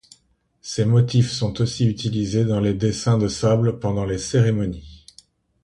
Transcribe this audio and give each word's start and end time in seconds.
Ces 0.63 0.83
motifs 0.83 1.29
sont 1.29 1.61
aussi 1.61 1.87
utilisés 1.87 2.43
dans 2.43 2.59
les 2.59 2.73
dessins 2.73 3.19
de 3.19 3.27
sable 3.27 3.77
pendant 3.77 4.03
les 4.03 4.17
cérémonies. 4.17 5.05